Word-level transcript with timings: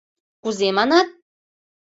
Кузе, 0.43 0.67
манат? 0.77 1.07